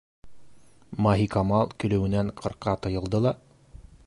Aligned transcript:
Маһикамал 1.07 1.69
көлөүенән 1.85 2.35
ҡырҡа 2.43 2.77
тыйылды 2.87 3.25
ла: 3.29 3.39